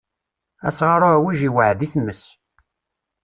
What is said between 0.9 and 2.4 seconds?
uɛwij iweɛɛed i tmes.